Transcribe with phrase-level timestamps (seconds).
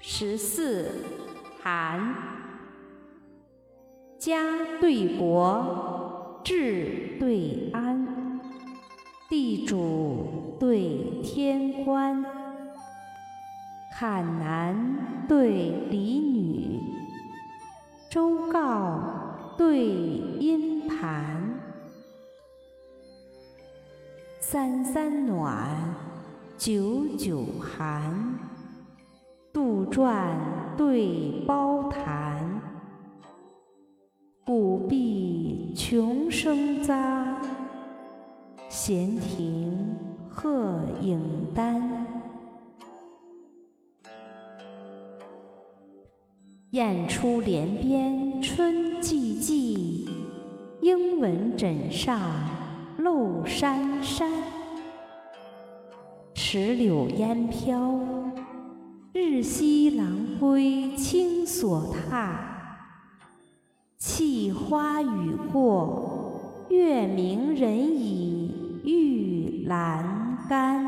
[0.00, 0.88] 十四，
[1.62, 2.14] 寒。
[4.18, 4.42] 家
[4.80, 8.40] 对国，志对安，
[9.28, 12.24] 地主对天官，
[13.98, 16.80] 坎男对李女，
[18.10, 21.60] 周告对阴盘，
[24.38, 25.94] 三三暖，
[26.58, 28.38] 九九寒，
[29.60, 30.38] 杜撰
[30.74, 32.62] 对包坛，
[34.46, 37.34] 古壁穷生匝，
[38.70, 39.94] 闲庭
[40.30, 41.20] 鹤影
[41.54, 42.06] 单。
[46.70, 50.08] 雁出帘边春寂寂，
[50.80, 52.18] 莺闻枕上
[52.96, 54.26] 漏珊珊。
[56.32, 58.00] 石柳烟飘，
[59.12, 62.30] 日夕狼归青锁榻
[63.98, 70.79] 弃花雨过月明人倚玉阑干。